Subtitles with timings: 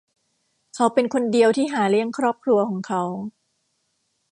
[0.75, 3.03] เขาเป็นคนเดียวที่หาเลี้ยงครอบครัวของเขา